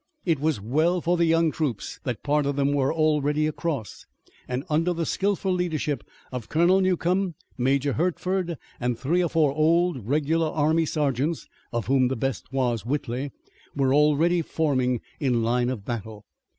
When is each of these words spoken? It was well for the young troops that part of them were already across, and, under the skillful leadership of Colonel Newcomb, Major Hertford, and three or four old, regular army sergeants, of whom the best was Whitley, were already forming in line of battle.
It 0.25 0.39
was 0.39 0.59
well 0.59 0.99
for 0.99 1.15
the 1.15 1.25
young 1.27 1.51
troops 1.51 1.99
that 2.05 2.23
part 2.23 2.47
of 2.47 2.55
them 2.55 2.73
were 2.73 2.91
already 2.91 3.45
across, 3.45 4.07
and, 4.47 4.63
under 4.67 4.93
the 4.93 5.05
skillful 5.05 5.51
leadership 5.53 6.03
of 6.31 6.49
Colonel 6.49 6.81
Newcomb, 6.81 7.35
Major 7.55 7.93
Hertford, 7.93 8.57
and 8.79 8.97
three 8.97 9.21
or 9.21 9.29
four 9.29 9.53
old, 9.53 10.07
regular 10.07 10.47
army 10.47 10.87
sergeants, 10.87 11.47
of 11.71 11.85
whom 11.85 12.07
the 12.07 12.15
best 12.15 12.51
was 12.51 12.83
Whitley, 12.83 13.29
were 13.75 13.93
already 13.93 14.41
forming 14.41 15.01
in 15.19 15.43
line 15.43 15.69
of 15.69 15.85
battle. 15.85 16.25